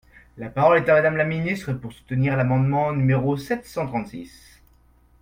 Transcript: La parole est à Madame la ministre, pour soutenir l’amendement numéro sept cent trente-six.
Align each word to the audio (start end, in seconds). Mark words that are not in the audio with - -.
La 0.37 0.49
parole 0.49 0.77
est 0.79 0.89
à 0.89 0.95
Madame 0.95 1.15
la 1.15 1.25
ministre, 1.25 1.73
pour 1.73 1.93
soutenir 1.93 2.35
l’amendement 2.35 2.91
numéro 2.91 3.37
sept 3.37 3.67
cent 3.67 3.85
trente-six. 3.85 4.59